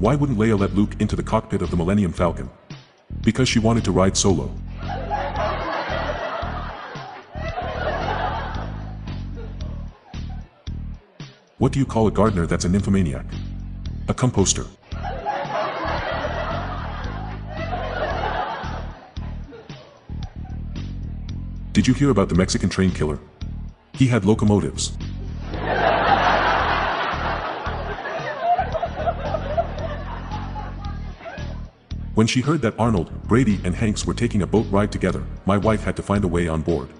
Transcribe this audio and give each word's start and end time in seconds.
Why 0.00 0.14
wouldn't 0.14 0.38
Leia 0.38 0.58
let 0.58 0.74
Luke 0.74 0.96
into 0.98 1.14
the 1.14 1.22
cockpit 1.22 1.60
of 1.60 1.70
the 1.70 1.76
Millennium 1.76 2.10
Falcon? 2.10 2.48
Because 3.20 3.50
she 3.50 3.58
wanted 3.58 3.84
to 3.84 3.92
ride 3.92 4.16
solo. 4.16 4.50
What 11.58 11.72
do 11.72 11.78
you 11.78 11.84
call 11.84 12.06
a 12.06 12.10
gardener 12.10 12.46
that's 12.46 12.64
a 12.64 12.68
nymphomaniac? 12.70 13.26
A 14.08 14.14
composter. 14.14 14.66
Did 21.74 21.86
you 21.86 21.92
hear 21.92 22.08
about 22.08 22.30
the 22.30 22.36
Mexican 22.36 22.70
train 22.70 22.90
killer? 22.90 23.18
He 23.92 24.06
had 24.06 24.24
locomotives. 24.24 24.96
When 32.20 32.26
she 32.26 32.42
heard 32.42 32.60
that 32.60 32.74
Arnold, 32.78 33.10
Brady 33.22 33.58
and 33.64 33.74
Hanks 33.74 34.04
were 34.04 34.12
taking 34.12 34.42
a 34.42 34.46
boat 34.46 34.66
ride 34.70 34.92
together, 34.92 35.24
my 35.46 35.56
wife 35.56 35.84
had 35.84 35.96
to 35.96 36.02
find 36.02 36.22
a 36.22 36.28
way 36.28 36.48
on 36.48 36.60
board. 36.60 36.90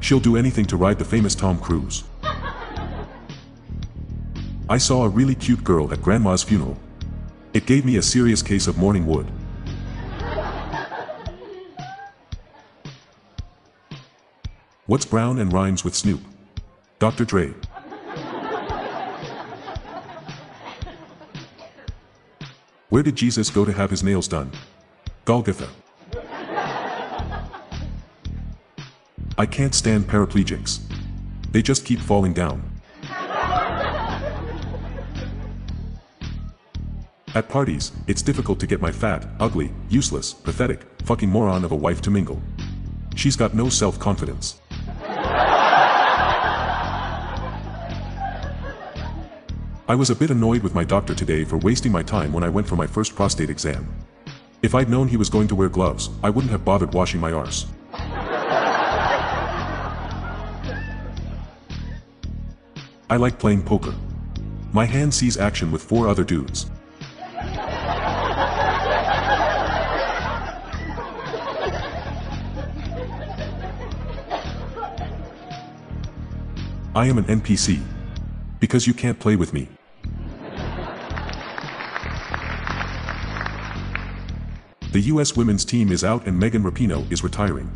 She'll 0.00 0.18
do 0.18 0.34
anything 0.34 0.64
to 0.68 0.78
ride 0.78 0.98
the 0.98 1.04
famous 1.04 1.34
Tom 1.34 1.60
Cruise. 1.60 2.04
I 4.66 4.78
saw 4.78 5.04
a 5.04 5.10
really 5.10 5.34
cute 5.34 5.62
girl 5.62 5.92
at 5.92 6.00
grandma's 6.00 6.42
funeral. 6.42 6.78
It 7.52 7.66
gave 7.66 7.84
me 7.84 7.98
a 7.98 8.02
serious 8.02 8.40
case 8.40 8.66
of 8.66 8.78
morning 8.78 9.06
wood. 9.06 9.30
What's 14.86 15.04
brown 15.04 15.38
and 15.38 15.52
rhymes 15.52 15.84
with 15.84 15.94
Snoop? 15.94 16.22
Dr. 16.98 17.26
Dre. 17.26 17.52
Where 22.96 23.02
did 23.02 23.14
Jesus 23.14 23.50
go 23.50 23.66
to 23.66 23.72
have 23.74 23.90
his 23.90 24.02
nails 24.02 24.26
done? 24.26 24.50
Golgotha. 25.26 25.68
I 29.36 29.44
can't 29.44 29.74
stand 29.74 30.06
paraplegics. 30.06 30.80
They 31.50 31.60
just 31.60 31.84
keep 31.84 32.00
falling 32.00 32.32
down. 32.32 32.62
At 37.34 37.50
parties, 37.50 37.92
it's 38.06 38.22
difficult 38.22 38.58
to 38.60 38.66
get 38.66 38.80
my 38.80 38.92
fat, 38.92 39.28
ugly, 39.40 39.74
useless, 39.90 40.32
pathetic, 40.32 40.80
fucking 41.04 41.28
moron 41.28 41.66
of 41.66 41.72
a 41.72 41.76
wife 41.76 42.00
to 42.00 42.10
mingle. 42.10 42.40
She's 43.14 43.36
got 43.36 43.52
no 43.52 43.68
self-confidence. 43.68 44.58
I 49.88 49.94
was 49.94 50.10
a 50.10 50.16
bit 50.16 50.30
annoyed 50.30 50.64
with 50.64 50.74
my 50.74 50.82
doctor 50.82 51.14
today 51.14 51.44
for 51.44 51.58
wasting 51.58 51.92
my 51.92 52.02
time 52.02 52.32
when 52.32 52.42
I 52.42 52.48
went 52.48 52.66
for 52.66 52.74
my 52.74 52.88
first 52.88 53.14
prostate 53.14 53.50
exam. 53.50 53.86
If 54.60 54.74
I'd 54.74 54.90
known 54.90 55.06
he 55.06 55.16
was 55.16 55.30
going 55.30 55.46
to 55.46 55.54
wear 55.54 55.68
gloves, 55.68 56.10
I 56.24 56.30
wouldn't 56.30 56.50
have 56.50 56.64
bothered 56.64 56.92
washing 56.92 57.20
my 57.20 57.30
arse. 57.30 57.66
I 63.08 63.16
like 63.16 63.38
playing 63.38 63.62
poker. 63.62 63.94
My 64.72 64.86
hand 64.86 65.14
sees 65.14 65.36
action 65.36 65.70
with 65.70 65.84
four 65.84 66.08
other 66.08 66.24
dudes. 66.24 66.68
I 76.92 77.06
am 77.06 77.18
an 77.18 77.24
NPC. 77.26 77.80
Because 78.58 78.86
you 78.86 78.94
can't 78.94 79.20
play 79.20 79.36
with 79.36 79.52
me. 79.52 79.68
The 84.96 85.12
US 85.12 85.36
women's 85.36 85.66
team 85.66 85.92
is 85.92 86.02
out 86.04 86.26
and 86.26 86.40
Megan 86.40 86.62
Rapinoe 86.62 87.12
is 87.12 87.22
retiring. 87.22 87.70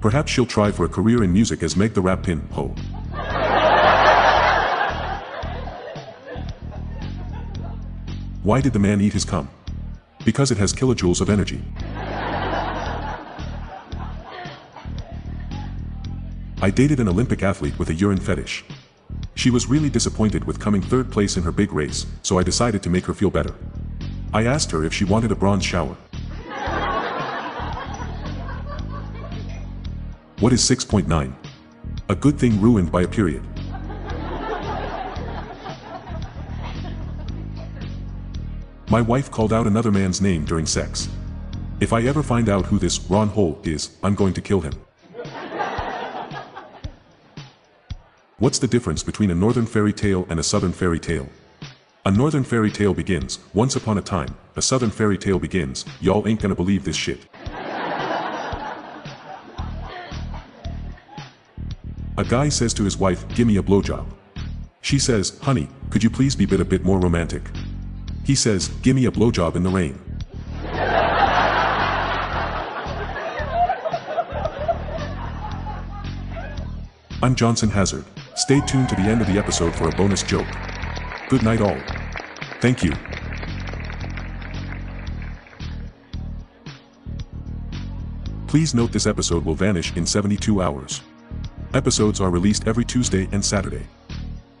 Perhaps 0.00 0.30
she'll 0.30 0.46
try 0.46 0.70
for 0.70 0.84
a 0.84 0.88
career 0.88 1.24
in 1.24 1.32
music 1.32 1.64
as 1.64 1.76
Meg 1.76 1.94
the 1.94 2.00
Rap 2.00 2.22
Pin, 2.22 2.46
ho. 2.52 2.68
Why 8.44 8.60
did 8.60 8.72
the 8.72 8.78
man 8.78 9.00
eat 9.00 9.14
his 9.14 9.24
cum? 9.24 9.50
Because 10.24 10.52
it 10.52 10.58
has 10.58 10.72
kilojoules 10.72 11.20
of 11.20 11.28
energy. 11.28 11.60
I 16.62 16.70
dated 16.72 17.00
an 17.00 17.08
Olympic 17.08 17.42
athlete 17.42 17.76
with 17.80 17.90
a 17.90 17.94
urine 17.94 18.20
fetish. 18.20 18.64
She 19.34 19.50
was 19.50 19.66
really 19.68 19.90
disappointed 19.90 20.44
with 20.44 20.60
coming 20.60 20.82
third 20.82 21.10
place 21.10 21.36
in 21.36 21.42
her 21.42 21.50
big 21.50 21.72
race, 21.72 22.06
so 22.22 22.38
I 22.38 22.44
decided 22.44 22.80
to 22.84 22.90
make 22.90 23.06
her 23.06 23.12
feel 23.12 23.30
better. 23.30 23.56
I 24.32 24.44
asked 24.44 24.70
her 24.70 24.84
if 24.84 24.94
she 24.94 25.04
wanted 25.04 25.32
a 25.32 25.34
bronze 25.34 25.64
shower. 25.64 25.96
What 30.40 30.52
is 30.52 30.68
6.9? 30.68 31.32
A 32.08 32.14
good 32.16 32.38
thing 32.38 32.60
ruined 32.60 32.90
by 32.90 33.02
a 33.02 33.08
period. 33.08 33.42
My 38.90 39.00
wife 39.00 39.30
called 39.30 39.52
out 39.52 39.68
another 39.68 39.92
man's 39.92 40.20
name 40.20 40.44
during 40.44 40.66
sex. 40.66 41.08
If 41.78 41.92
I 41.92 42.02
ever 42.02 42.22
find 42.22 42.48
out 42.48 42.66
who 42.66 42.80
this 42.80 43.00
Ron 43.08 43.28
Hole 43.28 43.60
is, 43.62 43.96
I'm 44.02 44.16
going 44.16 44.34
to 44.34 44.40
kill 44.40 44.60
him. 44.60 44.72
What's 48.38 48.58
the 48.58 48.66
difference 48.66 49.04
between 49.04 49.30
a 49.30 49.34
northern 49.36 49.66
fairy 49.66 49.92
tale 49.92 50.26
and 50.28 50.40
a 50.40 50.42
southern 50.42 50.72
fairy 50.72 50.98
tale? 50.98 51.28
A 52.04 52.10
northern 52.10 52.42
fairy 52.42 52.72
tale 52.72 52.92
begins, 52.92 53.38
once 53.54 53.76
upon 53.76 53.98
a 53.98 54.02
time, 54.02 54.36
a 54.56 54.62
southern 54.62 54.90
fairy 54.90 55.16
tale 55.16 55.38
begins, 55.38 55.84
y'all 56.00 56.26
ain't 56.26 56.42
gonna 56.42 56.56
believe 56.56 56.84
this 56.84 56.96
shit. 56.96 57.20
Guy 62.28 62.48
says 62.48 62.72
to 62.74 62.84
his 62.84 62.96
wife, 62.96 63.28
gimme 63.28 63.58
a 63.58 63.62
blowjob. 63.62 64.06
She 64.80 64.98
says, 64.98 65.38
honey, 65.40 65.68
could 65.90 66.02
you 66.02 66.08
please 66.08 66.34
be 66.34 66.46
bit 66.46 66.60
a 66.60 66.64
bit 66.64 66.82
more 66.82 66.98
romantic? 66.98 67.42
He 68.24 68.34
says, 68.34 68.68
gimme 68.82 69.04
a 69.04 69.10
blowjob 69.10 69.56
in 69.56 69.62
the 69.62 69.68
rain. 69.68 70.00
I'm 77.22 77.34
Johnson 77.34 77.68
Hazard. 77.68 78.04
Stay 78.36 78.60
tuned 78.62 78.88
to 78.88 78.94
the 78.94 79.02
end 79.02 79.20
of 79.20 79.26
the 79.26 79.38
episode 79.38 79.74
for 79.74 79.88
a 79.88 79.92
bonus 79.92 80.22
joke. 80.22 80.46
Good 81.28 81.42
night 81.42 81.60
all. 81.60 81.78
Thank 82.60 82.82
you. 82.82 82.92
Please 88.46 88.74
note 88.74 88.92
this 88.92 89.06
episode 89.06 89.44
will 89.44 89.54
vanish 89.54 89.94
in 89.96 90.06
72 90.06 90.62
hours. 90.62 91.02
Episodes 91.74 92.20
are 92.20 92.30
released 92.30 92.68
every 92.68 92.84
Tuesday 92.84 93.28
and 93.32 93.44
Saturday. 93.44 93.84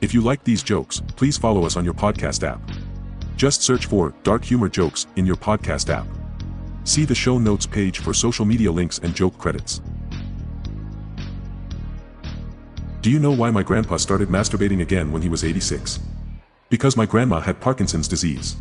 If 0.00 0.12
you 0.12 0.20
like 0.20 0.42
these 0.42 0.64
jokes, 0.64 1.00
please 1.14 1.38
follow 1.38 1.64
us 1.64 1.76
on 1.76 1.84
your 1.84 1.94
podcast 1.94 2.42
app. 2.42 2.60
Just 3.36 3.62
search 3.62 3.86
for 3.86 4.12
Dark 4.24 4.44
Humor 4.44 4.68
Jokes 4.68 5.06
in 5.14 5.24
your 5.24 5.36
podcast 5.36 5.90
app. 5.90 6.08
See 6.82 7.04
the 7.04 7.14
show 7.14 7.38
notes 7.38 7.66
page 7.66 8.00
for 8.00 8.12
social 8.12 8.44
media 8.44 8.72
links 8.72 8.98
and 8.98 9.14
joke 9.14 9.38
credits. 9.38 9.80
Do 13.00 13.12
you 13.12 13.20
know 13.20 13.30
why 13.30 13.52
my 13.52 13.62
grandpa 13.62 13.96
started 13.98 14.28
masturbating 14.28 14.82
again 14.82 15.12
when 15.12 15.22
he 15.22 15.28
was 15.28 15.44
86? 15.44 16.00
Because 16.68 16.96
my 16.96 17.06
grandma 17.06 17.38
had 17.38 17.60
Parkinson's 17.60 18.08
disease. 18.08 18.56